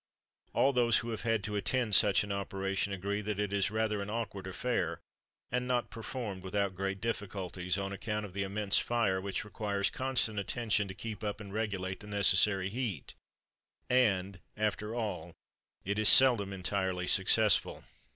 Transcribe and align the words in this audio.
All 0.53 0.73
those 0.73 0.97
who 0.97 1.11
have 1.11 1.21
had 1.21 1.43
to 1.43 1.55
attend 1.55 1.93
such 1.93 2.23
an 2.23 2.31
operation 2.31 2.91
agree 2.91 3.21
that 3.21 3.37
it 3.39 3.53
is 3.53 3.69
rather 3.69 4.01
an 4.01 4.09
awkward 4.09 4.47
affair, 4.47 4.99
and 5.51 5.67
not 5.67 5.91
performed 5.91 6.41
without 6.41 6.73
great 6.73 6.99
difficulties, 6.99 7.77
on 7.77 7.93
account 7.93 8.25
of 8.25 8.33
the 8.33 8.41
immense 8.41 8.79
fire, 8.79 9.21
which 9.21 9.45
requires 9.45 9.91
constant 9.91 10.39
attention 10.39 10.87
to 10.87 10.95
keep 10.95 11.23
up 11.23 11.39
and 11.39 11.53
regulate 11.53 11.99
the 11.99 12.07
necessary 12.07 12.69
heat, 12.69 13.13
and, 13.91 14.39
after 14.57 14.95
all, 14.95 15.35
it 15.85 15.99
is 15.99 16.09
seldom 16.09 16.51
entirely 16.51 17.05
successful. 17.05 17.83